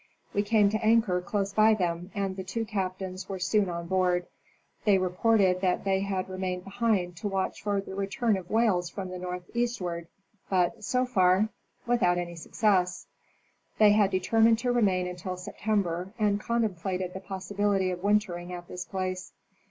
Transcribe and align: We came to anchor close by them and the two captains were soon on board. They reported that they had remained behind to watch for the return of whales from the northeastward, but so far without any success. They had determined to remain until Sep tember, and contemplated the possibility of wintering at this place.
We 0.33 0.41
came 0.41 0.69
to 0.71 0.83
anchor 0.83 1.21
close 1.21 1.53
by 1.53 1.75
them 1.75 2.09
and 2.15 2.35
the 2.35 2.43
two 2.43 2.65
captains 2.65 3.29
were 3.29 3.37
soon 3.37 3.69
on 3.69 3.85
board. 3.85 4.25
They 4.83 4.97
reported 4.97 5.61
that 5.61 5.83
they 5.83 5.99
had 5.99 6.27
remained 6.27 6.63
behind 6.63 7.17
to 7.17 7.27
watch 7.27 7.61
for 7.61 7.79
the 7.81 7.93
return 7.93 8.35
of 8.35 8.49
whales 8.49 8.89
from 8.89 9.09
the 9.09 9.19
northeastward, 9.19 10.07
but 10.49 10.83
so 10.83 11.05
far 11.05 11.49
without 11.85 12.17
any 12.17 12.35
success. 12.35 13.05
They 13.77 13.91
had 13.91 14.09
determined 14.09 14.57
to 14.57 14.71
remain 14.71 15.05
until 15.05 15.37
Sep 15.37 15.59
tember, 15.59 16.13
and 16.17 16.39
contemplated 16.39 17.13
the 17.13 17.19
possibility 17.19 17.91
of 17.91 18.01
wintering 18.01 18.51
at 18.51 18.67
this 18.67 18.85
place. 18.85 19.33